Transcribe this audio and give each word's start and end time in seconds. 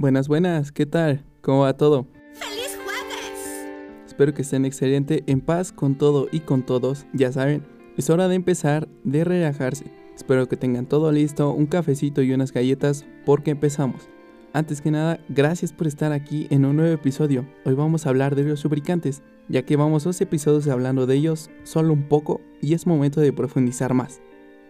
Buenas, 0.00 0.28
buenas, 0.28 0.70
¿qué 0.70 0.86
tal? 0.86 1.24
¿Cómo 1.40 1.62
va 1.62 1.76
todo? 1.76 2.06
¡Feliz 2.34 2.78
jueves! 2.84 3.66
Espero 4.06 4.32
que 4.32 4.42
estén 4.42 4.64
excelente, 4.64 5.24
en 5.26 5.40
paz 5.40 5.72
con 5.72 5.98
todo 5.98 6.28
y 6.30 6.38
con 6.38 6.64
todos. 6.64 7.04
Ya 7.12 7.32
saben, 7.32 7.66
es 7.96 8.08
hora 8.08 8.28
de 8.28 8.36
empezar, 8.36 8.86
de 9.02 9.24
relajarse. 9.24 9.86
Espero 10.14 10.46
que 10.46 10.56
tengan 10.56 10.86
todo 10.86 11.10
listo, 11.10 11.50
un 11.50 11.66
cafecito 11.66 12.22
y 12.22 12.32
unas 12.32 12.52
galletas, 12.52 13.06
porque 13.26 13.50
empezamos. 13.50 14.08
Antes 14.52 14.80
que 14.82 14.92
nada, 14.92 15.18
gracias 15.28 15.72
por 15.72 15.88
estar 15.88 16.12
aquí 16.12 16.46
en 16.50 16.64
un 16.64 16.76
nuevo 16.76 16.94
episodio. 16.94 17.44
Hoy 17.64 17.74
vamos 17.74 18.06
a 18.06 18.10
hablar 18.10 18.36
de 18.36 18.44
los 18.44 18.62
lubricantes, 18.62 19.22
ya 19.48 19.62
que 19.62 19.74
vamos 19.74 20.04
dos 20.04 20.20
episodios 20.20 20.68
hablando 20.68 21.06
de 21.06 21.16
ellos 21.16 21.50
solo 21.64 21.92
un 21.92 22.04
poco 22.04 22.40
y 22.62 22.74
es 22.74 22.86
momento 22.86 23.20
de 23.20 23.32
profundizar 23.32 23.94
más. 23.94 24.20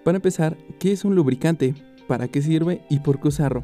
Para 0.07 0.17
empezar, 0.17 0.57
¿qué 0.79 0.93
es 0.93 1.05
un 1.05 1.15
lubricante? 1.15 1.75
¿Para 2.07 2.29
qué 2.29 2.41
sirve 2.41 2.81
y 2.89 3.01
por 3.01 3.21
qué 3.21 3.29
usarlo? 3.29 3.63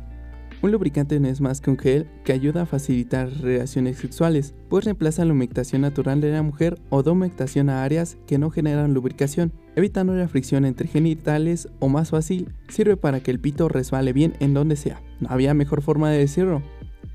Un 0.64 0.73
lubricante 0.73 1.20
no 1.20 1.28
es 1.28 1.42
más 1.42 1.60
que 1.60 1.68
un 1.68 1.77
gel 1.77 2.06
que 2.24 2.32
ayuda 2.32 2.62
a 2.62 2.66
facilitar 2.66 3.28
relaciones 3.42 3.98
sexuales, 3.98 4.54
pues 4.70 4.87
reemplaza 4.87 5.23
la 5.23 5.34
humectación 5.34 5.82
natural 5.82 6.23
de 6.23 6.32
la 6.32 6.40
mujer 6.40 6.80
o 6.88 7.02
da 7.02 7.12
humectación 7.12 7.68
a 7.68 7.84
áreas 7.84 8.16
que 8.27 8.38
no 8.38 8.48
generan 8.48 8.95
lubricación, 8.95 9.52
evitando 9.77 10.15
la 10.15 10.26
fricción 10.26 10.65
entre 10.65 10.88
genitales 10.88 11.68
o 11.80 11.90
más 11.90 12.12
fácil, 12.12 12.48
sirve 12.68 12.96
para 12.96 13.20
que 13.20 13.30
el 13.30 13.40
pito 13.40 13.68
resbale 13.68 14.15
bien 14.15 14.32
en 14.40 14.54
donde 14.54 14.76
sea. 14.76 15.02
No 15.20 15.29
había 15.29 15.52
mejor 15.52 15.82
forma 15.82 16.10
de 16.10 16.20
decirlo. 16.20 16.62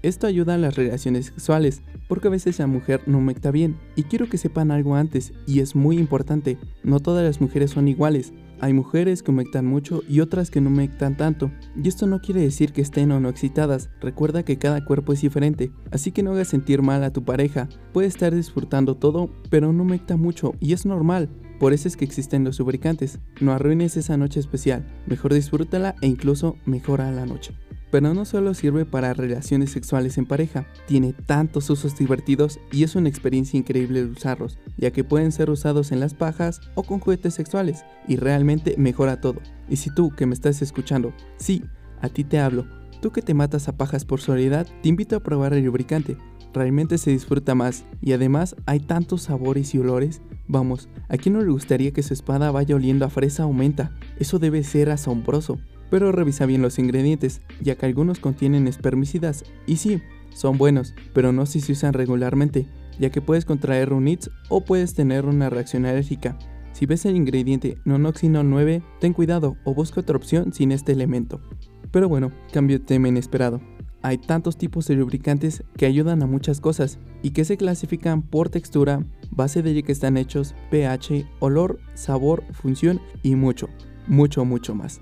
Esto 0.04 0.28
ayuda 0.28 0.54
a 0.54 0.60
las 0.60 0.76
relaciones 0.76 1.26
sexuales, 1.26 1.82
porque 2.08 2.28
a 2.28 2.32
veces 2.32 2.60
la 2.60 2.68
mujer 2.68 3.02
no 3.08 3.18
humecta 3.18 3.50
bien. 3.50 3.78
Y 3.96 4.04
quiero 4.04 4.30
que 4.30 4.38
sepan 4.38 4.70
algo 4.70 4.94
antes, 4.94 5.34
y 5.48 5.62
es 5.62 5.76
muy 5.76 5.98
importante, 5.98 6.60
no 6.84 7.00
todas 7.00 7.26
las 7.26 7.42
mujeres 7.42 7.72
son 7.72 7.88
iguales. 7.88 8.32
Hay 8.62 8.74
mujeres 8.74 9.24
que 9.24 9.32
humectan 9.32 9.66
mucho 9.66 10.04
y 10.08 10.20
otras 10.20 10.52
que 10.52 10.60
no 10.60 10.70
humectan 10.70 11.16
tanto. 11.16 11.52
Y 11.82 11.88
esto 11.88 12.08
no 12.08 12.20
quiere 12.20 12.42
decir 12.42 12.74
que 12.74 12.82
estén 12.82 13.12
o 13.12 13.20
no 13.20 13.30
excitadas. 13.30 13.90
Recuerda 14.02 14.44
que 14.44 14.58
cada 14.58 14.84
cuerpo 14.84 15.14
es 15.14 15.22
diferente. 15.22 15.72
Así 15.92 16.12
que 16.12 16.24
no 16.24 16.32
hagas 16.32 16.50
sentir 16.50 16.82
mal 16.82 17.04
a 17.04 17.14
tu 17.14 17.24
pareja. 17.24 17.70
Puede 17.94 18.08
estar 18.08 18.36
disfrutando 18.36 18.96
todo, 18.96 19.30
pero 19.50 19.72
no 19.72 19.84
humecta 19.84 20.18
mucho 20.18 20.54
y 20.60 20.74
es 20.74 20.86
normal. 20.86 21.30
Por 21.60 21.74
eso 21.74 21.88
es 21.88 21.98
que 21.98 22.06
existen 22.06 22.44
los 22.44 22.60
lubricantes. 22.60 23.20
No 23.40 23.52
arruines 23.52 23.98
esa 23.98 24.18
noche 24.18 24.40
especial. 24.40 24.86
Mejor 25.08 25.34
disfrútala 25.34 25.96
e 26.02 26.08
incluso 26.08 26.56
mejora 26.66 27.12
la 27.12 27.26
noche. 27.26 27.54
Pero 27.92 28.14
no 28.14 28.26
solo 28.26 28.54
sirve 28.54 28.86
para 28.86 29.14
relaciones 29.14 29.72
sexuales 29.72 30.18
en 30.18 30.26
pareja, 30.26 30.68
tiene 30.86 31.14
tantos 31.14 31.70
usos 31.70 31.98
divertidos 31.98 32.60
y 32.72 32.84
es 32.84 32.96
una 32.96 33.10
experiencia 33.10 33.58
increíble 33.58 34.06
usarlos, 34.06 34.60
ya 34.78 34.92
que 34.92 35.04
pueden 35.04 35.32
ser 35.32 35.50
usados 35.50 35.92
en 35.92 36.00
las 36.00 36.14
pajas 36.14 36.62
o 36.76 36.84
con 36.84 37.00
juguetes 37.00 37.34
sexuales, 37.34 37.84
y 38.08 38.18
realmente 38.18 38.76
mejora 38.78 39.22
todo. 39.22 39.42
Y 39.70 39.78
si 39.78 39.90
tú 39.90 40.12
que 40.12 40.28
me 40.28 40.36
estás 40.36 40.62
escuchando, 40.62 41.14
sí, 41.38 41.64
a 42.02 42.10
ti 42.10 42.24
te 42.24 42.40
hablo, 42.40 42.68
tú 43.02 43.12
que 43.12 43.24
te 43.24 43.34
matas 43.34 43.68
a 43.68 43.76
pajas 43.76 44.06
por 44.06 44.22
soledad, 44.22 44.68
te 44.84 44.90
invito 44.90 45.16
a 45.16 45.24
probar 45.24 45.54
el 45.54 45.66
lubricante. 45.66 46.18
Realmente 46.54 46.98
se 46.98 47.12
disfruta 47.12 47.56
más 47.56 47.86
y 48.02 48.14
además 48.14 48.56
hay 48.66 48.80
tantos 48.80 49.24
sabores 49.24 49.74
y 49.74 49.80
olores. 49.80 50.22
Vamos, 50.48 50.90
¿a 51.08 51.18
quién 51.18 51.34
no 51.34 51.42
le 51.42 51.52
gustaría 51.52 51.92
que 51.92 52.02
su 52.02 52.14
espada 52.14 52.52
vaya 52.52 52.76
oliendo 52.76 53.06
a 53.06 53.10
fresa 53.10 53.46
o 53.46 53.54
menta? 53.54 53.92
Eso 54.18 54.40
debe 54.40 54.64
ser 54.64 54.90
asombroso 54.90 55.60
pero 55.90 56.12
revisa 56.12 56.46
bien 56.46 56.62
los 56.62 56.80
ingredientes, 56.80 57.42
ya 57.62 57.76
que 57.76 57.86
algunos 57.86 58.20
contienen 58.20 58.68
espermicidas, 58.68 59.44
y 59.66 59.78
sí, 59.78 60.02
son 60.34 60.58
buenos, 60.58 60.94
pero 61.14 61.32
no 61.32 61.46
si 61.46 61.60
se 61.62 61.74
usan 61.74 61.94
regularmente, 61.94 62.66
ya 63.00 63.10
que 63.10 63.22
puedes 63.22 63.46
contraer 63.46 63.94
un 63.94 64.08
ITS 64.08 64.30
o 64.50 64.64
puedes 64.64 64.94
tener 64.94 65.26
una 65.26 65.50
reacción 65.50 65.86
alérgica. 65.86 66.38
Si 66.74 66.86
ves 66.86 67.06
el 67.06 67.16
ingrediente 67.16 67.78
nonoxino 67.86 68.44
9, 68.44 68.84
ten 69.00 69.14
cuidado 69.14 69.58
o 69.64 69.74
busca 69.74 70.02
otra 70.02 70.18
opción 70.18 70.54
sin 70.54 70.72
este 70.72 70.92
elemento. 70.92 71.42
Pero 71.92 72.08
bueno, 72.08 72.32
cambio 72.54 72.80
de 72.80 72.86
tema 72.86 73.08
inesperado. 73.08 73.60
Hay 74.02 74.18
tantos 74.18 74.58
tipos 74.58 74.88
de 74.88 74.96
lubricantes 74.96 75.64
que 75.76 75.86
ayudan 75.86 76.24
a 76.24 76.28
muchas 76.28 76.62
cosas 76.62 77.00
y 77.22 77.32
que 77.32 77.44
se 77.44 77.58
clasifican 77.58 78.22
por 78.22 78.50
textura, 78.50 79.04
base 79.30 79.62
de 79.62 79.84
que 79.84 79.92
están 79.92 80.16
hechos, 80.16 80.56
pH, 80.72 81.26
olor, 81.40 81.80
sabor, 81.96 82.44
función 82.54 83.02
y 83.24 83.36
mucho, 83.36 83.68
mucho, 84.08 84.46
mucho 84.46 84.74
más. 84.74 85.02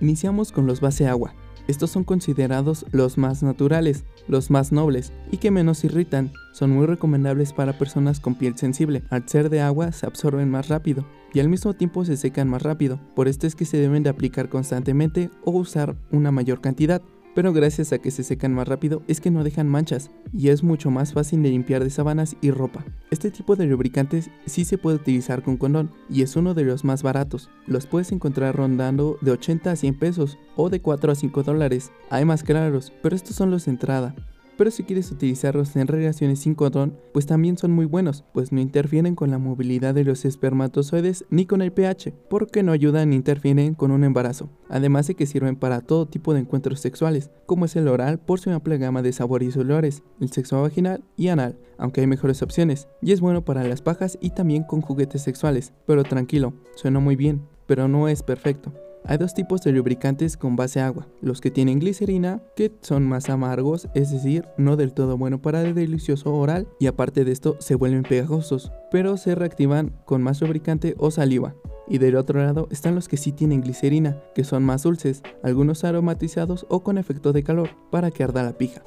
Iniciamos 0.00 0.52
con 0.52 0.66
los 0.66 0.80
base 0.80 1.08
agua. 1.08 1.34
Estos 1.66 1.90
son 1.90 2.02
considerados 2.02 2.86
los 2.92 3.18
más 3.18 3.42
naturales, 3.42 4.04
los 4.26 4.50
más 4.50 4.72
nobles 4.72 5.12
y 5.30 5.36
que 5.36 5.50
menos 5.50 5.84
irritan. 5.84 6.32
Son 6.54 6.70
muy 6.70 6.86
recomendables 6.86 7.52
para 7.52 7.76
personas 7.76 8.20
con 8.20 8.36
piel 8.36 8.56
sensible. 8.56 9.02
Al 9.10 9.28
ser 9.28 9.50
de 9.50 9.60
agua 9.60 9.92
se 9.92 10.06
absorben 10.06 10.50
más 10.50 10.68
rápido 10.68 11.04
y 11.34 11.40
al 11.40 11.50
mismo 11.50 11.74
tiempo 11.74 12.06
se 12.06 12.16
secan 12.16 12.48
más 12.48 12.62
rápido. 12.62 12.98
Por 13.14 13.28
esto 13.28 13.46
es 13.46 13.54
que 13.54 13.66
se 13.66 13.76
deben 13.76 14.02
de 14.02 14.08
aplicar 14.08 14.48
constantemente 14.48 15.30
o 15.44 15.50
usar 15.50 15.94
una 16.10 16.30
mayor 16.30 16.62
cantidad 16.62 17.02
pero 17.38 17.52
gracias 17.52 17.92
a 17.92 17.98
que 17.98 18.10
se 18.10 18.24
secan 18.24 18.52
más 18.52 18.66
rápido 18.66 19.04
es 19.06 19.20
que 19.20 19.30
no 19.30 19.44
dejan 19.44 19.68
manchas 19.68 20.10
y 20.36 20.48
es 20.48 20.64
mucho 20.64 20.90
más 20.90 21.12
fácil 21.12 21.40
de 21.40 21.50
limpiar 21.50 21.84
de 21.84 21.90
sábanas 21.90 22.34
y 22.40 22.50
ropa. 22.50 22.84
Este 23.12 23.30
tipo 23.30 23.54
de 23.54 23.64
lubricantes 23.66 24.28
sí 24.46 24.64
se 24.64 24.76
puede 24.76 24.96
utilizar 24.96 25.44
con 25.44 25.56
condón 25.56 25.92
y 26.10 26.22
es 26.22 26.34
uno 26.34 26.52
de 26.52 26.64
los 26.64 26.82
más 26.82 27.04
baratos. 27.04 27.48
Los 27.68 27.86
puedes 27.86 28.10
encontrar 28.10 28.56
rondando 28.56 29.18
de 29.20 29.30
80 29.30 29.70
a 29.70 29.76
100 29.76 29.98
pesos 30.00 30.36
o 30.56 30.68
de 30.68 30.80
4 30.80 31.12
a 31.12 31.14
5 31.14 31.44
dólares. 31.44 31.92
Hay 32.10 32.24
más 32.24 32.42
claros, 32.42 32.92
pero 33.04 33.14
estos 33.14 33.36
son 33.36 33.52
los 33.52 33.66
de 33.66 33.70
entrada 33.70 34.16
pero 34.58 34.72
si 34.72 34.82
quieres 34.82 35.12
utilizarlos 35.12 35.76
en 35.76 35.86
relaciones 35.86 36.40
sin 36.40 36.56
condón, 36.56 36.98
pues 37.12 37.26
también 37.26 37.56
son 37.56 37.70
muy 37.70 37.86
buenos, 37.86 38.24
pues 38.34 38.50
no 38.50 38.60
interfieren 38.60 39.14
con 39.14 39.30
la 39.30 39.38
movilidad 39.38 39.94
de 39.94 40.02
los 40.02 40.24
espermatozoides 40.24 41.24
ni 41.30 41.46
con 41.46 41.62
el 41.62 41.72
pH, 41.72 42.12
porque 42.28 42.64
no 42.64 42.72
ayudan 42.72 43.10
ni 43.10 43.16
interfieren 43.16 43.74
con 43.74 43.92
un 43.92 44.02
embarazo, 44.02 44.50
además 44.68 45.06
de 45.06 45.14
que 45.14 45.26
sirven 45.26 45.54
para 45.54 45.80
todo 45.80 46.06
tipo 46.06 46.34
de 46.34 46.40
encuentros 46.40 46.80
sexuales, 46.80 47.30
como 47.46 47.66
es 47.66 47.76
el 47.76 47.86
oral 47.86 48.18
por 48.18 48.40
su 48.40 48.50
amplia 48.50 48.78
gama 48.78 49.00
de 49.00 49.12
sabores 49.12 49.54
y 49.54 49.60
olores, 49.60 50.02
el 50.20 50.32
sexo 50.32 50.60
vaginal 50.60 51.04
y 51.16 51.28
anal, 51.28 51.56
aunque 51.78 52.00
hay 52.00 52.08
mejores 52.08 52.42
opciones, 52.42 52.88
y 53.00 53.12
es 53.12 53.20
bueno 53.20 53.44
para 53.44 53.62
las 53.62 53.80
pajas 53.80 54.18
y 54.20 54.30
también 54.30 54.64
con 54.64 54.80
juguetes 54.80 55.22
sexuales, 55.22 55.72
pero 55.86 56.02
tranquilo, 56.02 56.52
suena 56.74 56.98
muy 56.98 57.14
bien, 57.14 57.42
pero 57.68 57.86
no 57.86 58.08
es 58.08 58.24
perfecto. 58.24 58.72
Hay 59.04 59.16
dos 59.16 59.34
tipos 59.34 59.62
de 59.62 59.72
lubricantes 59.72 60.36
con 60.36 60.56
base 60.56 60.80
agua, 60.80 61.06
los 61.20 61.40
que 61.40 61.50
tienen 61.50 61.78
glicerina, 61.78 62.42
que 62.56 62.72
son 62.82 63.06
más 63.06 63.30
amargos, 63.30 63.88
es 63.94 64.10
decir, 64.10 64.44
no 64.58 64.76
del 64.76 64.92
todo 64.92 65.16
bueno 65.16 65.40
para 65.40 65.62
el 65.62 65.74
delicioso 65.74 66.34
oral, 66.34 66.68
y 66.78 66.86
aparte 66.88 67.24
de 67.24 67.32
esto 67.32 67.56
se 67.58 67.74
vuelven 67.74 68.02
pegajosos, 68.02 68.70
pero 68.90 69.16
se 69.16 69.34
reactivan 69.34 69.94
con 70.04 70.22
más 70.22 70.40
lubricante 70.40 70.94
o 70.98 71.10
saliva. 71.10 71.54
Y 71.86 71.98
del 71.98 72.16
otro 72.16 72.42
lado 72.42 72.68
están 72.70 72.94
los 72.94 73.08
que 73.08 73.16
sí 73.16 73.32
tienen 73.32 73.62
glicerina, 73.62 74.20
que 74.34 74.44
son 74.44 74.62
más 74.62 74.82
dulces, 74.82 75.22
algunos 75.42 75.84
aromatizados 75.84 76.66
o 76.68 76.82
con 76.82 76.98
efecto 76.98 77.32
de 77.32 77.42
calor, 77.42 77.70
para 77.90 78.10
que 78.10 78.24
arda 78.24 78.42
la 78.42 78.58
pija. 78.58 78.82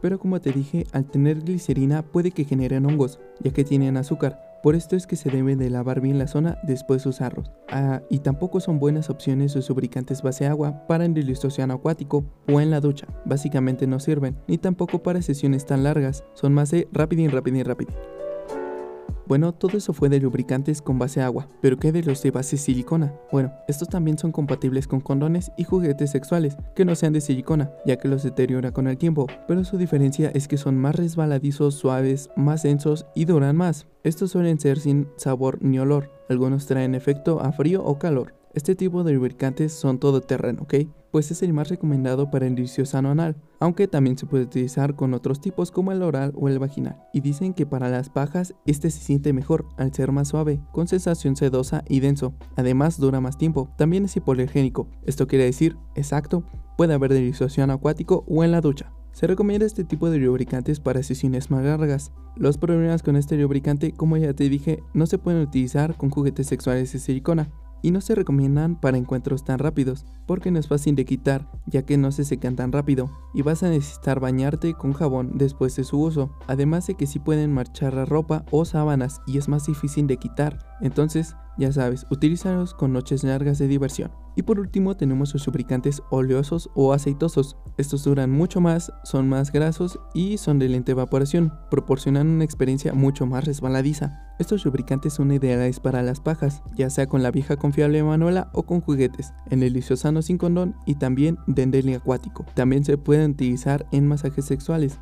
Pero 0.00 0.18
como 0.18 0.40
te 0.40 0.52
dije, 0.52 0.86
al 0.92 1.04
tener 1.04 1.42
glicerina 1.42 2.02
puede 2.02 2.30
que 2.30 2.44
generen 2.44 2.86
hongos, 2.86 3.20
ya 3.40 3.52
que 3.52 3.64
tienen 3.64 3.96
azúcar, 3.98 4.51
por 4.62 4.76
esto 4.76 4.96
es 4.96 5.06
que 5.06 5.16
se 5.16 5.30
debe 5.30 5.56
de 5.56 5.70
lavar 5.70 6.00
bien 6.00 6.18
la 6.18 6.26
zona 6.26 6.58
después 6.62 7.02
de 7.02 7.10
usarlos. 7.10 7.50
Ah, 7.68 8.02
y 8.08 8.20
tampoco 8.20 8.60
son 8.60 8.78
buenas 8.78 9.10
opciones 9.10 9.54
los 9.54 9.68
lubricantes 9.68 10.22
base 10.22 10.46
agua 10.46 10.86
para 10.86 11.04
el 11.04 11.14
océano 11.44 11.74
acuático 11.74 12.24
o 12.48 12.60
en 12.60 12.70
la 12.70 12.80
ducha. 12.80 13.06
Básicamente 13.24 13.86
no 13.86 13.98
sirven, 13.98 14.36
ni 14.46 14.58
tampoco 14.58 15.02
para 15.02 15.22
sesiones 15.22 15.66
tan 15.66 15.82
largas. 15.82 16.24
Son 16.34 16.54
más 16.54 16.70
de 16.70 16.88
rápido 16.92 17.22
y 17.22 17.28
rápido 17.28 17.58
y 17.58 17.62
rápido. 17.62 18.21
Bueno, 19.32 19.54
todo 19.54 19.78
eso 19.78 19.94
fue 19.94 20.10
de 20.10 20.20
lubricantes 20.20 20.82
con 20.82 20.98
base 20.98 21.22
agua, 21.22 21.48
pero 21.62 21.78
¿qué 21.78 21.90
de 21.90 22.02
los 22.02 22.22
de 22.22 22.30
base 22.30 22.58
silicona? 22.58 23.14
Bueno, 23.32 23.50
estos 23.66 23.88
también 23.88 24.18
son 24.18 24.30
compatibles 24.30 24.86
con 24.86 25.00
condones 25.00 25.52
y 25.56 25.64
juguetes 25.64 26.10
sexuales 26.10 26.58
que 26.76 26.84
no 26.84 26.94
sean 26.94 27.14
de 27.14 27.22
silicona, 27.22 27.70
ya 27.86 27.96
que 27.96 28.08
los 28.08 28.22
deteriora 28.22 28.72
con 28.72 28.88
el 28.88 28.98
tiempo, 28.98 29.26
pero 29.48 29.64
su 29.64 29.78
diferencia 29.78 30.30
es 30.34 30.48
que 30.48 30.58
son 30.58 30.76
más 30.76 30.96
resbaladizos, 30.96 31.76
suaves, 31.76 32.28
más 32.36 32.62
densos 32.62 33.06
y 33.14 33.24
duran 33.24 33.56
más. 33.56 33.86
Estos 34.04 34.32
suelen 34.32 34.60
ser 34.60 34.78
sin 34.78 35.08
sabor 35.16 35.56
ni 35.62 35.78
olor, 35.78 36.10
algunos 36.28 36.66
traen 36.66 36.94
efecto 36.94 37.40
a 37.40 37.52
frío 37.52 37.82
o 37.82 37.98
calor. 37.98 38.34
Este 38.54 38.74
tipo 38.74 39.02
de 39.02 39.14
lubricantes 39.14 39.72
son 39.72 39.98
todo 39.98 40.20
terreno, 40.20 40.62
¿ok? 40.62 40.74
Pues 41.10 41.30
es 41.30 41.42
el 41.42 41.54
más 41.54 41.70
recomendado 41.70 42.30
para 42.30 42.46
el 42.46 42.68
sano 42.68 43.10
anal, 43.10 43.34
aunque 43.60 43.88
también 43.88 44.18
se 44.18 44.26
puede 44.26 44.44
utilizar 44.44 44.94
con 44.94 45.14
otros 45.14 45.40
tipos 45.40 45.70
como 45.70 45.90
el 45.90 46.02
oral 46.02 46.32
o 46.36 46.50
el 46.50 46.58
vaginal. 46.58 46.98
Y 47.14 47.20
dicen 47.20 47.54
que 47.54 47.64
para 47.64 47.88
las 47.88 48.10
pajas 48.10 48.54
este 48.66 48.90
se 48.90 49.00
siente 49.00 49.32
mejor 49.32 49.64
al 49.78 49.94
ser 49.94 50.12
más 50.12 50.28
suave, 50.28 50.60
con 50.70 50.86
sensación 50.86 51.34
sedosa 51.34 51.82
y 51.88 52.00
denso. 52.00 52.34
Además 52.54 52.98
dura 52.98 53.20
más 53.22 53.38
tiempo. 53.38 53.70
También 53.78 54.04
es 54.04 54.16
hipoalergénico. 54.16 54.86
Esto 55.06 55.26
quiere 55.26 55.46
decir, 55.46 55.78
exacto, 55.94 56.44
puede 56.76 56.92
haber 56.92 57.14
delicioso 57.14 57.62
acuático 57.62 58.22
o 58.28 58.44
en 58.44 58.50
la 58.50 58.60
ducha. 58.60 58.92
Se 59.12 59.26
recomienda 59.26 59.64
este 59.64 59.84
tipo 59.84 60.10
de 60.10 60.18
lubricantes 60.18 60.78
para 60.78 61.02
sesiones 61.02 61.50
más 61.50 61.64
largas. 61.64 62.12
Los 62.36 62.58
problemas 62.58 63.02
con 63.02 63.16
este 63.16 63.38
lubricante, 63.38 63.92
como 63.92 64.18
ya 64.18 64.34
te 64.34 64.50
dije, 64.50 64.82
no 64.92 65.06
se 65.06 65.16
pueden 65.16 65.40
utilizar 65.40 65.96
con 65.96 66.10
juguetes 66.10 66.48
sexuales 66.48 66.92
de 66.92 66.98
silicona 66.98 67.50
y 67.82 67.90
no 67.90 68.00
se 68.00 68.14
recomiendan 68.14 68.76
para 68.76 68.96
encuentros 68.96 69.44
tan 69.44 69.58
rápidos, 69.58 70.06
porque 70.26 70.50
no 70.50 70.58
es 70.58 70.68
fácil 70.68 70.94
de 70.94 71.04
quitar, 71.04 71.50
ya 71.66 71.82
que 71.82 71.98
no 71.98 72.12
se 72.12 72.24
secan 72.24 72.56
tan 72.56 72.72
rápido, 72.72 73.10
y 73.34 73.42
vas 73.42 73.62
a 73.62 73.68
necesitar 73.68 74.20
bañarte 74.20 74.74
con 74.74 74.92
jabón 74.92 75.32
después 75.34 75.76
de 75.76 75.84
su 75.84 76.00
uso, 76.00 76.30
además 76.46 76.86
de 76.86 76.94
que 76.94 77.06
sí 77.06 77.18
pueden 77.18 77.52
marchar 77.52 77.94
la 77.94 78.04
ropa 78.04 78.44
o 78.50 78.64
sábanas 78.64 79.20
y 79.26 79.38
es 79.38 79.48
más 79.48 79.66
difícil 79.66 80.06
de 80.06 80.16
quitar, 80.16 80.58
entonces 80.80 81.34
ya 81.58 81.72
sabes, 81.72 82.06
utilízalos 82.10 82.74
con 82.74 82.92
noches 82.92 83.24
largas 83.24 83.58
de 83.58 83.68
diversión. 83.68 84.10
Y 84.34 84.42
por 84.42 84.58
último 84.58 84.96
tenemos 84.96 85.34
los 85.34 85.46
lubricantes 85.46 86.02
oleosos 86.10 86.70
o 86.74 86.92
aceitosos. 86.92 87.56
Estos 87.76 88.04
duran 88.04 88.30
mucho 88.30 88.60
más, 88.60 88.92
son 89.04 89.28
más 89.28 89.52
grasos 89.52 89.98
y 90.14 90.38
son 90.38 90.58
de 90.58 90.68
lenta 90.68 90.92
evaporación, 90.92 91.52
proporcionan 91.70 92.28
una 92.28 92.44
experiencia 92.44 92.94
mucho 92.94 93.26
más 93.26 93.44
resbaladiza. 93.44 94.20
Estos 94.38 94.64
lubricantes 94.64 95.12
son 95.12 95.30
ideales 95.32 95.78
para 95.78 96.02
las 96.02 96.20
pajas, 96.20 96.62
ya 96.74 96.88
sea 96.88 97.06
con 97.06 97.22
la 97.22 97.30
vieja 97.30 97.56
confiable 97.56 98.02
manuela 98.02 98.50
o 98.54 98.62
con 98.62 98.80
juguetes, 98.80 99.32
en 99.50 99.62
el 99.62 99.82
sano 99.82 100.22
sin 100.22 100.38
condón 100.38 100.74
y 100.86 100.94
también 100.94 101.38
dendeli 101.46 101.94
acuático. 101.94 102.46
También 102.54 102.84
se 102.84 102.96
pueden 102.96 103.32
utilizar 103.32 103.86
en 103.92 104.08
masajes 104.08 104.46
sexuales, 104.46 104.98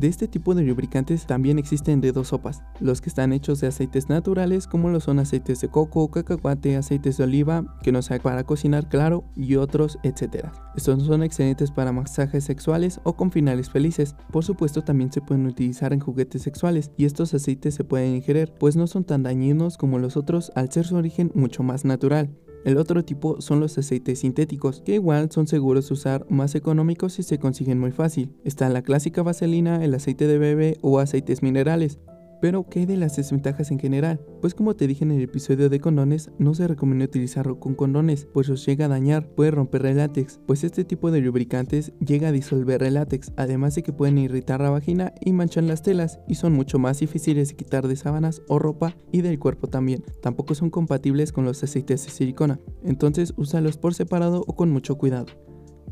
de 0.00 0.08
este 0.08 0.28
tipo 0.28 0.54
de 0.54 0.62
lubricantes 0.62 1.26
también 1.26 1.58
existen 1.58 2.00
de 2.00 2.12
dos 2.12 2.28
sopas, 2.28 2.62
los 2.80 3.02
que 3.02 3.10
están 3.10 3.34
hechos 3.34 3.60
de 3.60 3.66
aceites 3.66 4.08
naturales 4.08 4.66
como 4.66 4.88
lo 4.88 4.98
son 4.98 5.18
aceites 5.18 5.60
de 5.60 5.68
coco, 5.68 6.10
cacahuate, 6.10 6.76
aceites 6.76 7.18
de 7.18 7.24
oliva, 7.24 7.76
que 7.82 7.92
no 7.92 8.00
sea 8.00 8.18
para 8.18 8.44
cocinar 8.44 8.88
claro 8.88 9.24
y 9.36 9.56
otros, 9.56 9.98
etc. 10.02 10.46
Estos 10.74 11.04
son 11.04 11.22
excelentes 11.22 11.70
para 11.70 11.92
masajes 11.92 12.44
sexuales 12.44 12.98
o 13.04 13.12
con 13.12 13.30
finales 13.30 13.68
felices. 13.68 14.16
Por 14.30 14.42
supuesto 14.42 14.82
también 14.82 15.12
se 15.12 15.20
pueden 15.20 15.46
utilizar 15.46 15.92
en 15.92 16.00
juguetes 16.00 16.40
sexuales 16.40 16.90
y 16.96 17.04
estos 17.04 17.34
aceites 17.34 17.74
se 17.74 17.84
pueden 17.84 18.14
ingerir 18.14 18.54
pues 18.58 18.76
no 18.76 18.86
son 18.86 19.04
tan 19.04 19.22
dañinos 19.22 19.76
como 19.76 19.98
los 19.98 20.16
otros 20.16 20.50
al 20.54 20.72
ser 20.72 20.86
su 20.86 20.96
origen 20.96 21.30
mucho 21.34 21.62
más 21.62 21.84
natural. 21.84 22.30
El 22.64 22.76
otro 22.76 23.04
tipo 23.04 23.40
son 23.40 23.60
los 23.60 23.78
aceites 23.78 24.18
sintéticos, 24.18 24.82
que 24.82 24.94
igual 24.94 25.30
son 25.30 25.46
seguros 25.46 25.88
de 25.88 25.94
usar, 25.94 26.26
más 26.28 26.54
económicos 26.54 27.18
y 27.18 27.22
se 27.22 27.38
consiguen 27.38 27.78
muy 27.78 27.90
fácil. 27.90 28.34
Está 28.44 28.68
la 28.68 28.82
clásica 28.82 29.22
vaselina, 29.22 29.82
el 29.82 29.94
aceite 29.94 30.26
de 30.26 30.38
bebé 30.38 30.78
o 30.82 30.98
aceites 30.98 31.42
minerales. 31.42 31.98
Pero, 32.40 32.66
¿qué 32.68 32.86
de 32.86 32.96
las 32.96 33.16
desventajas 33.16 33.70
en 33.70 33.78
general? 33.78 34.20
Pues 34.40 34.54
como 34.54 34.74
te 34.74 34.86
dije 34.86 35.04
en 35.04 35.10
el 35.10 35.22
episodio 35.22 35.68
de 35.68 35.80
condones, 35.80 36.30
no 36.38 36.54
se 36.54 36.66
recomienda 36.66 37.04
utilizarlo 37.04 37.60
con 37.60 37.74
condones, 37.74 38.26
pues 38.32 38.48
os 38.48 38.64
llega 38.64 38.86
a 38.86 38.88
dañar, 38.88 39.28
puede 39.28 39.50
romper 39.50 39.84
el 39.86 39.98
látex, 39.98 40.40
pues 40.46 40.64
este 40.64 40.84
tipo 40.84 41.10
de 41.10 41.20
lubricantes 41.20 41.92
llega 41.98 42.28
a 42.28 42.32
disolver 42.32 42.82
el 42.82 42.94
látex, 42.94 43.32
además 43.36 43.74
de 43.74 43.82
que 43.82 43.92
pueden 43.92 44.18
irritar 44.18 44.60
la 44.60 44.70
vagina 44.70 45.12
y 45.20 45.32
manchan 45.32 45.66
las 45.66 45.82
telas, 45.82 46.20
y 46.26 46.36
son 46.36 46.54
mucho 46.54 46.78
más 46.78 47.00
difíciles 47.00 47.48
de 47.48 47.56
quitar 47.56 47.86
de 47.86 47.96
sábanas 47.96 48.42
o 48.48 48.58
ropa 48.58 48.96
y 49.12 49.20
del 49.20 49.38
cuerpo 49.38 49.66
también. 49.66 50.02
Tampoco 50.22 50.54
son 50.54 50.70
compatibles 50.70 51.32
con 51.32 51.44
los 51.44 51.62
aceites 51.62 52.04
de 52.04 52.10
silicona, 52.10 52.58
entonces 52.82 53.34
úsalos 53.36 53.76
por 53.76 53.94
separado 53.94 54.44
o 54.46 54.56
con 54.56 54.70
mucho 54.70 54.96
cuidado. 54.96 55.26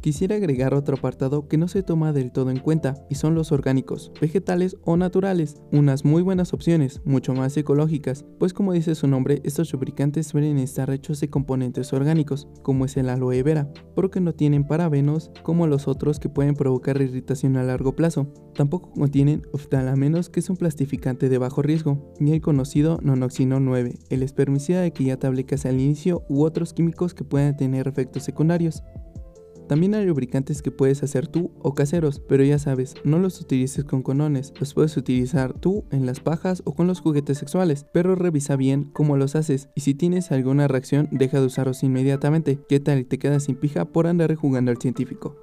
Quisiera 0.01 0.37
agregar 0.37 0.75
otro 0.75 0.97
apartado 0.97 1.49
que 1.49 1.59
no 1.59 1.67
se 1.67 1.83
toma 1.83 2.13
del 2.13 2.31
todo 2.31 2.51
en 2.51 2.59
cuenta 2.59 2.95
y 3.11 3.17
son 3.17 3.35
los 3.35 3.51
orgánicos, 3.51 4.13
vegetales 4.21 4.77
o 4.85 4.97
naturales, 4.97 5.57
unas 5.73 6.05
muy 6.05 6.23
buenas 6.23 6.53
opciones, 6.53 7.01
mucho 7.05 7.35
más 7.35 7.57
ecológicas, 7.57 8.25
pues 8.39 8.53
como 8.53 8.73
dice 8.73 8.95
su 8.95 9.09
nombre, 9.09 9.41
estos 9.45 9.73
lubricantes 9.73 10.29
suelen 10.29 10.59
estar 10.59 10.91
hechos 10.91 11.21
de 11.21 11.31
componentes 11.31 11.93
orgánicos, 11.93 12.47
como 12.63 12.85
es 12.85 12.97
el 12.97 13.09
aloe 13.09 13.43
vera, 13.43 13.71
porque 13.95 14.21
no 14.21 14.35
tienen 14.35 14.65
parabenos 14.65 15.33
como 15.43 15.67
los 15.67 15.89
otros 15.89 16.21
que 16.21 16.29
pueden 16.29 16.55
provocar 16.55 17.01
irritación 17.01 17.57
a 17.57 17.65
largo 17.65 17.97
plazo. 17.97 18.33
Tampoco 18.55 18.91
contienen 18.93 19.43
oftalamenos 19.53 20.29
que 20.31 20.41
es 20.41 20.51
un 20.51 20.57
plastificante 20.57 21.29
de 21.29 21.39
bajo 21.39 21.63
riesgo, 21.63 22.13
ni 22.21 22.33
el 22.33 22.41
conocido 22.41 22.99
nonoxino 23.03 23.61
9, 23.61 23.95
el 24.11 24.23
espermicida 24.23 24.81
de 24.81 24.93
que 24.93 25.05
ya 25.05 25.17
te 25.17 25.27
al 25.27 25.81
inicio, 25.81 26.25
u 26.29 26.43
otros 26.43 26.73
químicos 26.73 27.15
que 27.15 27.25
pueden 27.25 27.57
tener 27.57 27.89
efectos 27.89 28.23
secundarios. 28.23 28.83
También 29.69 29.95
hay 29.95 30.07
lubricantes 30.07 30.63
que 30.63 30.71
puedes 30.71 31.03
hacer 31.03 31.27
tú 31.27 31.51
o 31.61 31.75
caseros, 31.75 32.21
pero 32.27 32.43
ya 32.43 32.59
sabes, 32.59 32.95
no 33.05 33.19
los 33.19 33.39
utilices 33.39 33.85
con 33.85 34.03
conones, 34.03 34.55
los 34.59 34.73
puedes 34.73 34.97
utilizar 34.97 35.53
tú 35.53 35.85
en 35.91 36.07
las 36.07 36.21
pajas 36.21 36.63
o 36.65 36.75
con 36.75 36.87
los 36.87 37.01
juguetes 37.01 37.37
sexuales, 37.37 37.85
pero 37.93 38.15
revisa 38.15 38.57
bien 38.57 38.85
cómo 38.95 39.19
los 39.19 39.37
haces 39.37 39.69
y 39.75 39.83
si 39.83 39.93
tienes 39.93 40.33
alguna 40.33 40.69
reacción 40.69 41.09
deja 41.13 41.39
de 41.39 41.47
usarlos 41.47 41.83
inmediatamente, 41.83 42.59
¿qué 42.67 42.81
tal 42.81 43.05
te 43.05 43.19
quedas 43.19 43.45
sin 43.45 43.57
pija 43.57 43.85
por 43.85 44.07
andar 44.07 44.35
jugando 44.35 44.71
al 44.71 44.79
científico? 44.79 45.37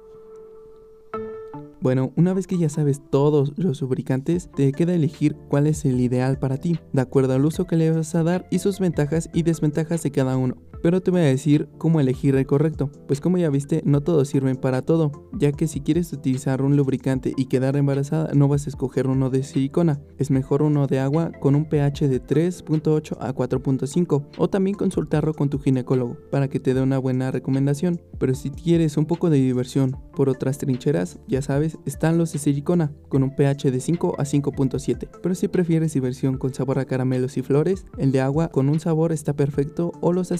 Bueno, 1.80 2.12
una 2.16 2.34
vez 2.34 2.48
que 2.48 2.58
ya 2.58 2.68
sabes 2.68 3.00
todos 3.10 3.52
los 3.56 3.80
lubricantes, 3.80 4.50
te 4.56 4.72
queda 4.72 4.92
elegir 4.92 5.36
cuál 5.48 5.68
es 5.68 5.84
el 5.84 6.00
ideal 6.00 6.36
para 6.36 6.56
ti, 6.56 6.80
de 6.92 7.02
acuerdo 7.02 7.34
al 7.34 7.44
uso 7.44 7.66
que 7.66 7.76
le 7.76 7.92
vas 7.92 8.12
a 8.16 8.24
dar 8.24 8.48
y 8.50 8.58
sus 8.58 8.80
ventajas 8.80 9.30
y 9.32 9.44
desventajas 9.44 10.02
de 10.02 10.10
cada 10.10 10.36
uno 10.36 10.56
pero 10.82 11.00
te 11.00 11.10
voy 11.10 11.20
a 11.20 11.24
decir 11.24 11.68
cómo 11.78 12.00
elegir 12.00 12.34
el 12.36 12.46
correcto, 12.46 12.90
pues 13.06 13.20
como 13.20 13.38
ya 13.38 13.50
viste, 13.50 13.82
no 13.84 14.00
todos 14.00 14.28
sirven 14.28 14.56
para 14.56 14.82
todo, 14.82 15.12
ya 15.32 15.52
que 15.52 15.66
si 15.66 15.80
quieres 15.80 16.12
utilizar 16.12 16.62
un 16.62 16.76
lubricante 16.76 17.32
y 17.36 17.46
quedar 17.46 17.76
embarazada, 17.76 18.32
no 18.34 18.48
vas 18.48 18.66
a 18.66 18.70
escoger 18.70 19.06
uno 19.08 19.30
de 19.30 19.42
silicona, 19.42 20.00
es 20.18 20.30
mejor 20.30 20.62
uno 20.62 20.86
de 20.86 21.00
agua 21.00 21.32
con 21.40 21.54
un 21.54 21.68
pH 21.68 22.08
de 22.08 22.22
3.8 22.22 23.16
a 23.20 23.34
4.5, 23.34 24.26
o 24.38 24.48
también 24.48 24.76
consultarlo 24.76 25.34
con 25.34 25.50
tu 25.50 25.58
ginecólogo 25.58 26.16
para 26.30 26.48
que 26.48 26.60
te 26.60 26.74
dé 26.74 26.82
una 26.82 26.98
buena 26.98 27.30
recomendación, 27.30 28.00
pero 28.18 28.34
si 28.34 28.50
quieres 28.50 28.96
un 28.96 29.06
poco 29.06 29.30
de 29.30 29.38
diversión 29.38 29.96
por 30.14 30.28
otras 30.28 30.58
trincheras, 30.58 31.18
ya 31.28 31.42
sabes, 31.42 31.78
están 31.84 32.18
los 32.18 32.32
de 32.32 32.38
silicona, 32.38 32.92
con 33.08 33.22
un 33.22 33.34
pH 33.34 33.70
de 33.70 33.80
5 33.80 34.16
a 34.18 34.24
5.7, 34.24 35.08
pero 35.22 35.34
si 35.34 35.48
prefieres 35.48 35.94
diversión 35.94 36.38
con 36.38 36.54
sabor 36.54 36.78
a 36.78 36.84
caramelos 36.84 37.36
y 37.36 37.42
flores, 37.42 37.86
el 37.98 38.12
de 38.12 38.20
agua 38.20 38.48
con 38.48 38.68
un 38.68 38.80
sabor 38.80 39.12
está 39.12 39.34
perfecto 39.34 39.92
o 40.00 40.12
los 40.12 40.30
de 40.30 40.36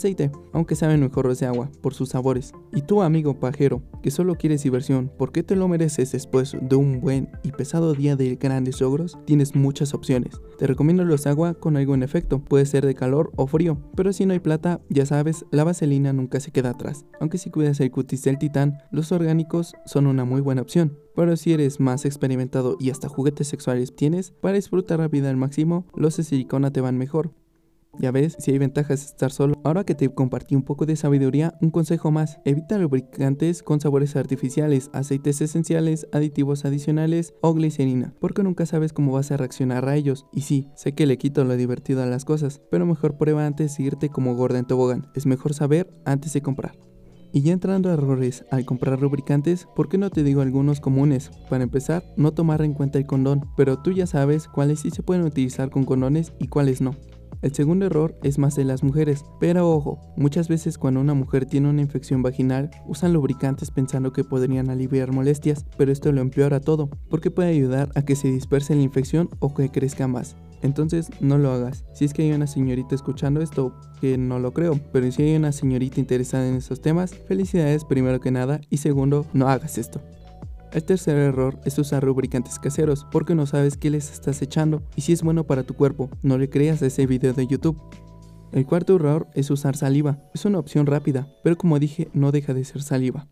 aunque 0.52 0.74
saben 0.74 1.00
mejor 1.00 1.26
de 1.34 1.46
agua, 1.46 1.70
por 1.80 1.94
sus 1.94 2.10
sabores. 2.10 2.52
Y 2.72 2.82
tú, 2.82 3.02
amigo 3.02 3.40
pajero, 3.40 3.82
que 4.02 4.10
solo 4.10 4.36
quieres 4.36 4.62
diversión, 4.62 5.10
¿por 5.18 5.32
qué 5.32 5.42
te 5.42 5.56
lo 5.56 5.68
mereces 5.68 6.12
después 6.12 6.56
de 6.60 6.76
un 6.76 7.00
buen 7.00 7.30
y 7.42 7.52
pesado 7.52 7.94
día 7.94 8.16
de 8.16 8.36
grandes 8.36 8.80
logros? 8.80 9.18
Tienes 9.24 9.54
muchas 9.54 9.94
opciones. 9.94 10.40
Te 10.58 10.66
recomiendo 10.66 11.04
los 11.04 11.26
agua 11.26 11.54
con 11.54 11.76
algún 11.76 12.02
efecto, 12.02 12.38
puede 12.38 12.66
ser 12.66 12.86
de 12.86 12.94
calor 12.94 13.32
o 13.36 13.46
frío, 13.46 13.78
pero 13.94 14.12
si 14.12 14.26
no 14.26 14.32
hay 14.32 14.40
plata, 14.40 14.80
ya 14.88 15.06
sabes, 15.06 15.44
la 15.50 15.64
vaselina 15.64 16.12
nunca 16.12 16.40
se 16.40 16.52
queda 16.52 16.70
atrás. 16.70 17.04
Aunque 17.20 17.38
si 17.38 17.50
cuidas 17.50 17.80
el 17.80 17.90
cutis 17.90 18.22
del 18.22 18.38
titán, 18.38 18.78
los 18.90 19.12
orgánicos 19.12 19.74
son 19.84 20.06
una 20.06 20.24
muy 20.24 20.40
buena 20.40 20.62
opción. 20.62 20.96
Pero 21.14 21.34
si 21.36 21.52
eres 21.52 21.80
más 21.80 22.04
experimentado 22.04 22.76
y 22.78 22.90
hasta 22.90 23.08
juguetes 23.08 23.48
sexuales 23.48 23.96
tienes, 23.96 24.32
para 24.32 24.56
disfrutar 24.56 25.00
la 25.00 25.08
vida 25.08 25.30
al 25.30 25.38
máximo, 25.38 25.86
los 25.94 26.16
de 26.18 26.24
silicona 26.24 26.70
te 26.70 26.82
van 26.82 26.98
mejor. 26.98 27.32
Ya 27.98 28.10
ves, 28.10 28.36
si 28.38 28.50
hay 28.50 28.58
ventajas 28.58 29.00
de 29.00 29.06
estar 29.06 29.32
solo. 29.32 29.54
Ahora 29.64 29.84
que 29.84 29.94
te 29.94 30.08
compartí 30.08 30.54
un 30.54 30.62
poco 30.62 30.86
de 30.86 30.96
sabiduría, 30.96 31.54
un 31.60 31.70
consejo 31.70 32.10
más. 32.10 32.38
Evita 32.44 32.78
lubricantes 32.78 33.62
con 33.62 33.80
sabores 33.80 34.16
artificiales, 34.16 34.90
aceites 34.92 35.40
esenciales, 35.40 36.06
aditivos 36.12 36.64
adicionales 36.64 37.34
o 37.40 37.54
glicerina, 37.54 38.14
porque 38.20 38.42
nunca 38.42 38.66
sabes 38.66 38.92
cómo 38.92 39.12
vas 39.12 39.30
a 39.30 39.36
reaccionar 39.36 39.88
a 39.88 39.96
ellos. 39.96 40.26
Y 40.32 40.42
sí, 40.42 40.68
sé 40.74 40.92
que 40.92 41.06
le 41.06 41.18
quito 41.18 41.44
lo 41.44 41.56
divertido 41.56 42.02
a 42.02 42.06
las 42.06 42.24
cosas, 42.24 42.60
pero 42.70 42.86
mejor 42.86 43.16
prueba 43.16 43.46
antes 43.46 43.76
de 43.76 43.84
irte 43.84 44.08
como 44.08 44.34
gorda 44.34 44.58
en 44.58 44.66
tobogán. 44.66 45.06
Es 45.14 45.26
mejor 45.26 45.54
saber 45.54 45.88
antes 46.04 46.32
de 46.32 46.42
comprar. 46.42 46.76
Y 47.32 47.42
ya 47.42 47.52
entrando 47.52 47.90
a 47.90 47.94
errores 47.94 48.44
al 48.50 48.64
comprar 48.64 49.00
lubricantes, 49.00 49.66
¿por 49.74 49.88
qué 49.88 49.98
no 49.98 50.10
te 50.10 50.22
digo 50.22 50.40
algunos 50.40 50.80
comunes? 50.80 51.30
Para 51.50 51.64
empezar, 51.64 52.02
no 52.16 52.32
tomar 52.32 52.62
en 52.62 52.72
cuenta 52.72 52.98
el 52.98 53.06
condón, 53.06 53.50
pero 53.56 53.78
tú 53.78 53.92
ya 53.92 54.06
sabes 54.06 54.48
cuáles 54.48 54.80
sí 54.80 54.90
se 54.90 55.02
pueden 55.02 55.24
utilizar 55.24 55.70
con 55.70 55.84
condones 55.84 56.32
y 56.38 56.48
cuáles 56.48 56.80
no. 56.80 56.94
El 57.46 57.54
segundo 57.54 57.86
error 57.86 58.18
es 58.24 58.38
más 58.40 58.56
de 58.56 58.64
las 58.64 58.82
mujeres, 58.82 59.24
pero 59.38 59.70
ojo, 59.70 60.00
muchas 60.16 60.48
veces 60.48 60.78
cuando 60.78 61.00
una 61.00 61.14
mujer 61.14 61.46
tiene 61.46 61.68
una 61.68 61.80
infección 61.80 62.20
vaginal 62.20 62.72
usan 62.88 63.12
lubricantes 63.12 63.70
pensando 63.70 64.12
que 64.12 64.24
podrían 64.24 64.68
aliviar 64.68 65.12
molestias, 65.12 65.64
pero 65.78 65.92
esto 65.92 66.10
lo 66.10 66.22
empeora 66.22 66.58
todo, 66.58 66.90
porque 67.08 67.30
puede 67.30 67.50
ayudar 67.50 67.88
a 67.94 68.02
que 68.02 68.16
se 68.16 68.32
disperse 68.32 68.74
la 68.74 68.82
infección 68.82 69.28
o 69.38 69.54
que 69.54 69.70
crezca 69.70 70.08
más. 70.08 70.34
Entonces 70.62 71.08
no 71.20 71.38
lo 71.38 71.52
hagas. 71.52 71.84
Si 71.94 72.04
es 72.04 72.12
que 72.12 72.22
hay 72.22 72.32
una 72.32 72.48
señorita 72.48 72.96
escuchando 72.96 73.40
esto, 73.40 73.72
que 74.00 74.18
no 74.18 74.40
lo 74.40 74.52
creo, 74.52 74.80
pero 74.92 75.08
si 75.12 75.22
hay 75.22 75.36
una 75.36 75.52
señorita 75.52 76.00
interesada 76.00 76.48
en 76.48 76.56
estos 76.56 76.80
temas, 76.80 77.14
felicidades 77.28 77.84
primero 77.84 78.20
que 78.20 78.32
nada 78.32 78.60
y 78.70 78.78
segundo, 78.78 79.24
no 79.32 79.48
hagas 79.48 79.78
esto. 79.78 80.00
El 80.76 80.84
tercer 80.84 81.16
error 81.16 81.58
es 81.64 81.78
usar 81.78 82.04
lubricantes 82.04 82.58
caseros 82.58 83.06
porque 83.10 83.34
no 83.34 83.46
sabes 83.46 83.78
qué 83.78 83.88
les 83.88 84.12
estás 84.12 84.42
echando 84.42 84.82
y 84.94 85.00
si 85.00 85.14
es 85.14 85.22
bueno 85.22 85.44
para 85.44 85.62
tu 85.62 85.72
cuerpo, 85.72 86.10
no 86.22 86.36
le 86.36 86.50
creas 86.50 86.82
ese 86.82 87.06
video 87.06 87.32
de 87.32 87.46
YouTube. 87.46 87.80
El 88.52 88.66
cuarto 88.66 88.96
error 88.96 89.26
es 89.32 89.50
usar 89.50 89.74
saliva. 89.74 90.18
Es 90.34 90.44
una 90.44 90.58
opción 90.58 90.84
rápida, 90.84 91.28
pero 91.42 91.56
como 91.56 91.78
dije, 91.78 92.10
no 92.12 92.30
deja 92.30 92.52
de 92.52 92.62
ser 92.62 92.82
saliva. 92.82 93.26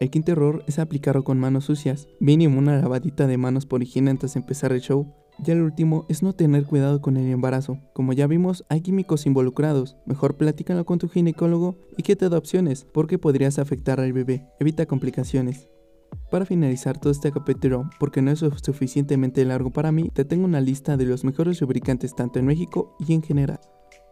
El 0.00 0.10
quinto 0.10 0.32
error 0.32 0.64
es 0.66 0.78
aplicarlo 0.78 1.24
con 1.24 1.40
manos 1.40 1.64
sucias, 1.64 2.08
mínimo 2.20 2.58
una 2.58 2.78
lavadita 2.78 3.26
de 3.26 3.38
manos 3.38 3.64
por 3.64 3.82
higiene 3.82 4.10
antes 4.10 4.34
de 4.34 4.40
empezar 4.40 4.72
el 4.72 4.82
show. 4.82 5.14
Y 5.42 5.50
el 5.52 5.62
último 5.62 6.04
es 6.10 6.22
no 6.22 6.34
tener 6.34 6.66
cuidado 6.66 7.00
con 7.00 7.16
el 7.16 7.30
embarazo. 7.30 7.78
Como 7.94 8.12
ya 8.12 8.26
vimos, 8.26 8.66
hay 8.68 8.82
químicos 8.82 9.24
involucrados. 9.24 9.96
Mejor 10.04 10.36
platícalo 10.36 10.84
con 10.84 10.98
tu 10.98 11.08
ginecólogo 11.08 11.78
y 11.96 12.02
que 12.02 12.16
te 12.16 12.28
da 12.28 12.36
opciones, 12.36 12.86
porque 12.92 13.16
podrías 13.16 13.58
afectar 13.58 13.98
al 13.98 14.12
bebé. 14.12 14.46
Evita 14.60 14.84
complicaciones. 14.84 15.70
Para 16.30 16.44
finalizar 16.44 16.98
todo 16.98 17.12
este 17.12 17.30
capítulo, 17.30 17.88
porque 18.00 18.20
no 18.20 18.32
es 18.32 18.44
suficientemente 18.62 19.44
largo 19.44 19.70
para 19.70 19.92
mí, 19.92 20.10
te 20.12 20.24
tengo 20.24 20.44
una 20.44 20.60
lista 20.60 20.96
de 20.96 21.06
los 21.06 21.24
mejores 21.24 21.60
lubricantes 21.60 22.16
tanto 22.16 22.40
en 22.40 22.46
México 22.46 22.96
y 22.98 23.14
en 23.14 23.22
general. 23.22 23.60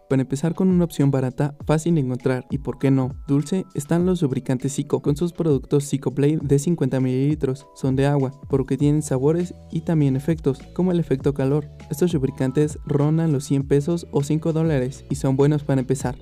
Para 0.09 0.23
empezar 0.23 0.55
con 0.55 0.69
una 0.69 0.85
opción 0.85 1.11
barata, 1.11 1.57
fácil 1.67 1.95
de 1.95 2.03
encontrar 2.03 2.47
y 2.51 2.59
por 2.59 2.79
qué 2.79 2.91
no, 2.91 3.17
dulce, 3.27 3.65
están 3.75 4.07
los 4.07 4.23
lubricantes 4.23 4.75
Zico 4.75 5.01
con 5.01 5.17
sus 5.17 5.33
productos 5.33 5.89
Zico 5.89 6.15
Play 6.15 6.39
de 6.41 6.59
50 6.59 7.01
ml. 7.01 7.55
Son 7.75 7.97
de 7.97 8.07
agua, 8.07 8.31
por 8.49 8.61
lo 8.61 8.67
que 8.67 8.77
tienen 8.77 9.03
sabores 9.03 9.55
y 9.73 9.81
también 9.81 10.15
efectos, 10.15 10.59
como 10.75 10.93
el 10.93 11.01
efecto 11.01 11.35
calor. 11.35 11.69
Estos 11.91 12.13
lubricantes 12.13 12.79
rondan 12.87 13.33
los 13.33 13.45
100 13.45 13.67
pesos 13.67 14.07
o 14.13 14.23
5 14.23 14.53
dólares 14.53 15.05
y 15.11 15.17
son 15.17 15.37
buenos 15.37 15.65
para 15.65 15.81
empezar. 15.81 16.17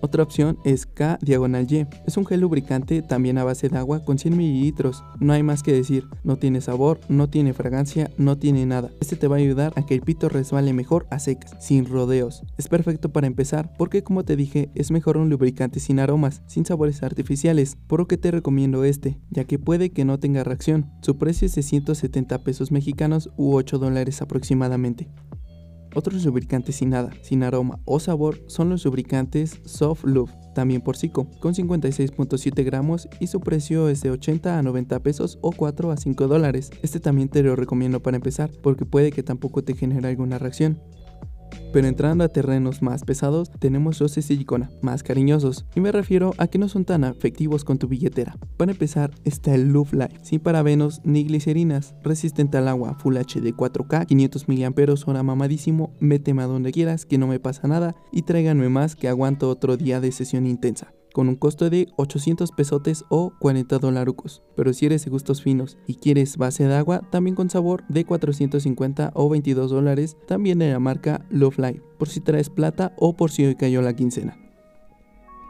Otra 0.00 0.22
opción 0.22 0.58
es 0.64 0.86
K 0.86 1.18
diagonal 1.22 1.66
Y. 1.70 1.86
Es 2.06 2.16
un 2.16 2.26
gel 2.26 2.40
lubricante 2.40 3.02
también 3.02 3.38
a 3.38 3.44
base 3.44 3.68
de 3.68 3.78
agua 3.78 4.04
con 4.04 4.18
100 4.18 4.36
mililitros. 4.36 5.02
No 5.20 5.32
hay 5.32 5.42
más 5.42 5.62
que 5.62 5.72
decir, 5.72 6.06
no 6.24 6.36
tiene 6.36 6.60
sabor, 6.60 7.00
no 7.08 7.28
tiene 7.28 7.54
fragancia, 7.54 8.10
no 8.18 8.36
tiene 8.36 8.66
nada. 8.66 8.90
Este 9.00 9.16
te 9.16 9.28
va 9.28 9.36
a 9.36 9.38
ayudar 9.38 9.72
a 9.76 9.86
que 9.86 9.94
el 9.94 10.02
pito 10.02 10.28
resbale 10.28 10.72
mejor 10.72 11.06
a 11.10 11.18
secas, 11.18 11.56
sin 11.60 11.86
rodeos. 11.86 12.42
Es 12.58 12.68
perfecto 12.68 13.10
para 13.10 13.26
empezar 13.26 13.72
porque 13.76 14.02
como 14.02 14.24
te 14.24 14.36
dije 14.36 14.70
es 14.74 14.90
mejor 14.90 15.16
un 15.16 15.30
lubricante 15.30 15.80
sin 15.80 15.98
aromas, 15.98 16.42
sin 16.46 16.66
sabores 16.66 17.02
artificiales, 17.02 17.76
por 17.86 18.00
lo 18.00 18.06
que 18.06 18.18
te 18.18 18.30
recomiendo 18.30 18.84
este, 18.84 19.18
ya 19.30 19.44
que 19.44 19.58
puede 19.58 19.90
que 19.90 20.04
no 20.04 20.18
tenga 20.18 20.44
reacción. 20.44 20.90
Su 21.02 21.16
precio 21.18 21.46
es 21.46 21.54
de 21.54 21.62
170 21.62 22.38
pesos 22.38 22.70
mexicanos 22.70 23.30
u 23.36 23.54
8 23.54 23.78
dólares 23.78 24.22
aproximadamente. 24.22 25.08
Otros 25.96 26.26
lubricantes 26.26 26.76
sin 26.76 26.90
nada, 26.90 27.10
sin 27.22 27.42
aroma 27.42 27.80
o 27.86 27.98
sabor 28.00 28.42
son 28.48 28.68
los 28.68 28.84
lubricantes 28.84 29.62
Soft 29.64 30.04
Lube, 30.04 30.30
también 30.54 30.82
por 30.82 30.98
Zico, 30.98 31.26
con 31.40 31.54
56.7 31.54 32.64
gramos 32.66 33.08
y 33.18 33.28
su 33.28 33.40
precio 33.40 33.88
es 33.88 34.02
de 34.02 34.10
80 34.10 34.58
a 34.58 34.62
90 34.62 35.00
pesos 35.00 35.38
o 35.40 35.52
4 35.52 35.90
a 35.90 35.96
5 35.96 36.28
dólares. 36.28 36.70
Este 36.82 37.00
también 37.00 37.30
te 37.30 37.42
lo 37.42 37.56
recomiendo 37.56 38.00
para 38.00 38.18
empezar, 38.18 38.50
porque 38.62 38.84
puede 38.84 39.10
que 39.10 39.22
tampoco 39.22 39.64
te 39.64 39.72
genere 39.72 40.08
alguna 40.08 40.38
reacción. 40.38 40.78
Pero 41.72 41.86
entrando 41.86 42.24
a 42.24 42.28
terrenos 42.28 42.82
más 42.82 43.04
pesados, 43.04 43.50
tenemos 43.58 44.00
los 44.00 44.14
de 44.14 44.22
silicona, 44.22 44.70
más 44.82 45.02
cariñosos, 45.02 45.66
y 45.74 45.80
me 45.80 45.92
refiero 45.92 46.32
a 46.38 46.46
que 46.46 46.58
no 46.58 46.68
son 46.68 46.84
tan 46.84 47.04
afectivos 47.04 47.64
con 47.64 47.78
tu 47.78 47.88
billetera. 47.88 48.36
Para 48.56 48.72
empezar, 48.72 49.10
está 49.24 49.54
el 49.54 49.72
Love 49.72 49.92
Life, 49.92 50.18
sin 50.22 50.40
parabenos 50.40 51.00
ni 51.04 51.24
glicerinas, 51.24 51.94
resistente 52.02 52.58
al 52.58 52.68
agua, 52.68 52.96
Full 52.98 53.16
HD 53.16 53.54
4K, 53.54 54.06
500 54.06 54.48
mAh, 54.48 54.94
hora 55.06 55.22
mamadísimo, 55.22 55.92
méteme 56.00 56.42
a 56.42 56.46
donde 56.46 56.72
quieras, 56.72 57.06
que 57.06 57.18
no 57.18 57.26
me 57.26 57.40
pasa 57.40 57.68
nada, 57.68 57.94
y 58.12 58.22
tráiganme 58.22 58.68
más 58.68 58.96
que 58.96 59.08
aguanto 59.08 59.50
otro 59.50 59.76
día 59.76 60.00
de 60.00 60.12
sesión 60.12 60.46
intensa 60.46 60.95
con 61.16 61.30
un 61.30 61.36
costo 61.36 61.70
de 61.70 61.88
800 61.96 62.52
pesotes 62.52 63.06
o 63.08 63.32
40 63.38 63.78
dolarucos. 63.78 64.42
Pero 64.54 64.74
si 64.74 64.84
eres 64.84 65.02
de 65.02 65.10
gustos 65.10 65.40
finos 65.40 65.78
y 65.86 65.94
quieres 65.94 66.36
base 66.36 66.68
de 66.68 66.74
agua, 66.74 67.08
también 67.10 67.34
con 67.34 67.48
sabor 67.48 67.84
de 67.88 68.04
450 68.04 69.12
o 69.14 69.30
22 69.30 69.70
dólares, 69.70 70.18
también 70.26 70.58
de 70.58 70.70
la 70.70 70.78
marca 70.78 71.24
Love 71.30 71.58
Life, 71.58 71.82
por 71.98 72.10
si 72.10 72.20
traes 72.20 72.50
plata 72.50 72.92
o 72.98 73.16
por 73.16 73.30
si 73.30 73.46
hoy 73.46 73.54
cayó 73.54 73.80
la 73.80 73.96
quincena. 73.96 74.45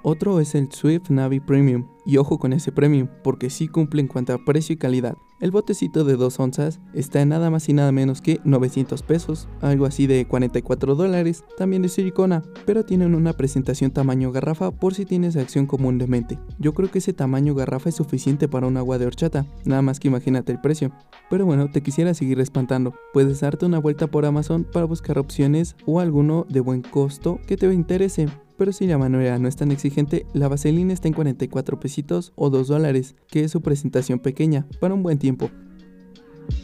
Otro 0.08 0.38
es 0.38 0.54
el 0.54 0.70
Swift 0.70 1.10
Navi 1.10 1.40
Premium, 1.40 1.88
y 2.04 2.18
ojo 2.18 2.38
con 2.38 2.52
ese 2.52 2.70
premium, 2.70 3.08
porque 3.24 3.50
sí 3.50 3.66
cumple 3.66 4.00
en 4.00 4.06
cuanto 4.06 4.32
a 4.32 4.38
precio 4.38 4.72
y 4.72 4.76
calidad. 4.76 5.16
El 5.40 5.50
botecito 5.50 6.04
de 6.04 6.14
2 6.14 6.38
onzas 6.38 6.78
está 6.94 7.22
en 7.22 7.30
nada 7.30 7.50
más 7.50 7.68
y 7.68 7.72
nada 7.72 7.90
menos 7.90 8.22
que 8.22 8.38
900 8.44 9.02
pesos, 9.02 9.48
algo 9.62 9.84
así 9.84 10.06
de 10.06 10.24
44 10.24 10.94
dólares, 10.94 11.42
también 11.58 11.82
de 11.82 11.88
silicona, 11.88 12.44
pero 12.66 12.84
tienen 12.84 13.16
una 13.16 13.32
presentación 13.32 13.90
tamaño 13.90 14.30
garrafa 14.30 14.70
por 14.70 14.94
si 14.94 15.06
tienes 15.06 15.34
acción 15.34 15.66
común 15.66 15.98
de 15.98 16.06
mente. 16.06 16.38
Yo 16.60 16.72
creo 16.72 16.88
que 16.88 17.00
ese 17.00 17.12
tamaño 17.12 17.56
garrafa 17.56 17.88
es 17.88 17.96
suficiente 17.96 18.46
para 18.46 18.68
un 18.68 18.76
agua 18.76 18.98
de 18.98 19.06
horchata, 19.06 19.44
nada 19.64 19.82
más 19.82 19.98
que 19.98 20.06
imagínate 20.06 20.52
el 20.52 20.60
precio. 20.60 20.92
Pero 21.30 21.46
bueno, 21.46 21.68
te 21.72 21.82
quisiera 21.82 22.14
seguir 22.14 22.38
espantando, 22.38 22.94
puedes 23.12 23.40
darte 23.40 23.66
una 23.66 23.80
vuelta 23.80 24.06
por 24.06 24.24
Amazon 24.24 24.62
para 24.62 24.86
buscar 24.86 25.18
opciones 25.18 25.74
o 25.84 25.98
alguno 25.98 26.46
de 26.48 26.60
buen 26.60 26.82
costo 26.82 27.40
que 27.48 27.56
te 27.56 27.74
interese 27.74 28.28
pero 28.56 28.72
si 28.72 28.86
la 28.86 28.98
manera 28.98 29.38
no 29.38 29.48
es 29.48 29.56
tan 29.56 29.70
exigente, 29.70 30.26
la 30.32 30.48
vaselina 30.48 30.92
está 30.92 31.08
en 31.08 31.14
44 31.14 31.78
pesitos 31.78 32.32
o 32.36 32.50
2 32.50 32.68
dólares, 32.68 33.14
que 33.28 33.44
es 33.44 33.50
su 33.50 33.60
presentación 33.60 34.18
pequeña, 34.18 34.66
para 34.80 34.94
un 34.94 35.02
buen 35.02 35.18
tiempo. 35.18 35.50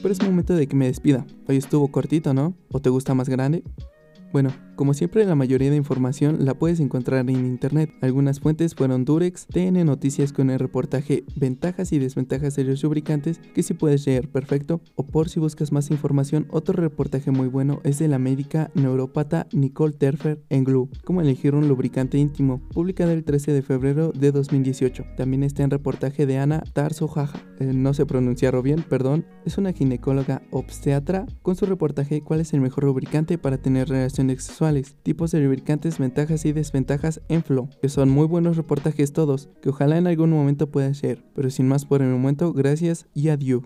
Pero 0.01 0.13
es 0.13 0.23
momento 0.23 0.55
de 0.55 0.67
que 0.67 0.77
me 0.77 0.87
despida. 0.87 1.27
Hoy 1.49 1.57
estuvo 1.57 1.89
cortito, 1.89 2.35
¿no? 2.35 2.55
¿O 2.71 2.81
te 2.81 2.91
gusta 2.91 3.15
más 3.15 3.29
grande? 3.29 3.63
Bueno, 4.33 4.51
como 4.77 4.95
siempre 4.95 5.25
la 5.25 5.35
mayoría 5.35 5.71
de 5.71 5.77
información 5.77 6.45
la 6.45 6.55
puedes 6.55 6.81
encontrar 6.81 7.29
en 7.29 7.47
internet. 7.47 7.91
Algunas 8.01 8.41
fuentes 8.41 8.75
fueron 8.75 9.05
Durex, 9.05 9.47
TN 9.47 9.85
Noticias 9.85 10.33
con 10.33 10.51
el 10.51 10.59
reportaje 10.59 11.25
Ventajas 11.37 11.93
y 11.93 11.99
desventajas 11.99 12.57
de 12.57 12.65
los 12.65 12.83
lubricantes 12.83 13.41
que 13.55 13.63
si 13.63 13.75
puedes 13.75 14.07
leer 14.07 14.29
perfecto 14.29 14.81
o 14.95 15.07
por 15.07 15.29
si 15.29 15.41
buscas 15.41 15.73
más 15.73 15.91
información 15.91 16.47
otro 16.51 16.75
reportaje 16.75 17.31
muy 17.31 17.49
bueno 17.49 17.81
es 17.85 17.99
de 17.99 18.09
la 18.09 18.19
médica 18.19 18.71
neurópata 18.75 19.47
Nicole 19.53 19.93
Terfer 19.93 20.43
en 20.49 20.65
Glue, 20.65 20.89
cómo 21.05 21.21
elegir 21.21 21.55
un 21.55 21.69
lubricante 21.69 22.19
íntimo, 22.19 22.61
publicada 22.73 23.13
el 23.13 23.25
13 23.25 23.53
de 23.53 23.63
febrero 23.63 24.13
de 24.13 24.33
2018. 24.33 25.05
También 25.17 25.43
está 25.43 25.63
en 25.63 25.71
reportaje 25.71 26.27
de 26.27 26.39
Ana 26.39 26.63
Tarso 26.73 27.09
Jaja, 27.09 27.41
eh, 27.61 27.73
no 27.75 27.95
sé 27.95 28.07
pronunciarlo 28.07 28.63
bien, 28.63 28.85
perdón, 28.89 29.27
es 29.45 29.59
una 29.59 29.73
ginecóloga 29.73 30.43
obstetra 30.51 31.27
con 31.43 31.57
su 31.57 31.67
reportaje 31.67 32.21
cuál 32.21 32.41
es 32.41 32.53
el 32.53 32.61
mejor 32.61 32.85
lubricante 32.85 33.39
para 33.39 33.59
tener 33.59 33.89
relaciones 33.89 34.45
sexuales, 34.45 34.62
tipos 35.03 35.33
de 35.33 35.41
lubricantes, 35.41 35.99
ventajas 35.99 36.45
y 36.45 36.53
desventajas 36.53 37.21
en 37.29 37.43
Flow, 37.43 37.69
que 37.81 37.89
son 37.89 38.11
muy 38.11 38.27
buenos 38.27 38.57
reportajes 38.57 39.13
todos, 39.13 39.49
que 39.61 39.71
ojalá 39.71 39.99
en 39.99 40.07
algún 40.07 40.31
momento 40.31 40.71
pueda 40.71 40.93
ser, 40.95 41.25
pero 41.35 41.51
sin 41.51 41.67
más 41.67 41.85
por 41.85 42.03
el 42.03 42.11
momento, 42.11 42.53
gracias 42.53 43.07
y 43.15 43.29
adiós. 43.29 43.63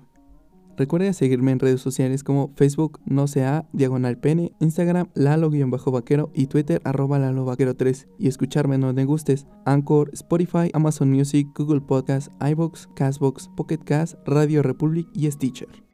Recuerda 0.77 1.13
seguirme 1.15 1.53
en 1.53 1.59
redes 1.59 1.81
sociales 1.81 2.23
como 2.23 2.53
Facebook 2.55 3.01
no 3.07 3.29
sea 3.29 3.67
diagonal 3.73 4.19
pene, 4.19 4.53
Instagram 4.61 5.09
lalo-vaquero 5.15 6.31
y 6.35 6.47
Twitter 6.49 6.83
arroba 6.85 7.19
lalo-vaquero3 7.19 8.07
y 8.19 8.29
escucharme 8.29 8.77
donde 8.77 9.05
gustes, 9.05 9.47
Anchor, 9.65 10.11
Spotify, 10.13 10.71
Amazon 10.75 11.11
Music, 11.11 11.49
Google 11.57 11.81
Podcast, 11.81 12.31
iBox, 12.43 12.89
Castbox, 12.95 13.49
Pocket 13.57 13.79
Cast, 13.85 14.17
Radio 14.27 14.63
Republic 14.63 15.09
y 15.15 15.31
Stitcher. 15.31 15.86